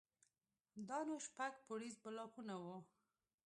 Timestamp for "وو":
2.63-2.77